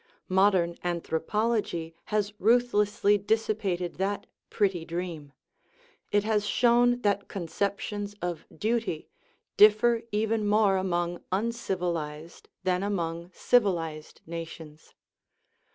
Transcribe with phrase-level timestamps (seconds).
[0.33, 5.31] Modern anthropology has ruthlessly dissipated that pretty dream;
[6.11, 9.09] it has shown that conceptions of duty
[9.57, 14.95] differ even more among un civilized than among civilized nations.